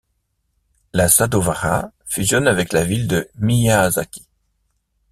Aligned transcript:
Le 0.95 1.07
Sadowara 1.07 1.91
fusionne 2.07 2.47
avec 2.47 2.73
la 2.73 2.83
ville 2.83 3.07
de 3.07 3.29
Miyazaki. 3.35 4.25